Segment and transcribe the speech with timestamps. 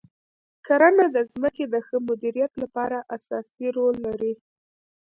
[0.65, 4.33] کرنه د ځمکې د ښه مدیریت لپاره اساسي رول لري.